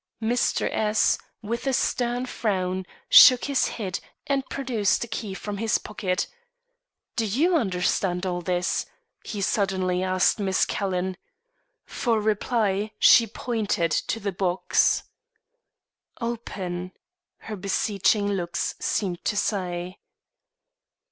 Mr. 0.19 0.67
S, 0.73 1.19
with 1.43 1.67
a 1.67 1.73
stern 1.73 2.25
frown, 2.25 2.87
shook 3.07 3.45
his 3.45 3.67
head, 3.67 3.99
and 4.25 4.49
produced 4.49 5.03
a 5.03 5.07
key 5.07 5.35
from 5.35 5.57
his 5.57 5.77
pocket. 5.77 6.25
"Do 7.15 7.23
you 7.23 7.55
understand 7.55 8.25
all 8.25 8.41
this?" 8.41 8.87
he 9.23 9.41
suddenly 9.41 10.01
asked 10.01 10.39
Miss 10.39 10.65
Calhoun. 10.65 11.17
For 11.85 12.19
reply, 12.19 12.93
she 12.97 13.27
pointed 13.27 13.91
to 13.91 14.19
the 14.19 14.31
box. 14.31 15.03
"Open!" 16.19 16.93
her 17.41 17.55
beseeching 17.55 18.27
looks 18.29 18.73
seemed 18.79 19.23
to 19.25 19.37
say. 19.37 19.99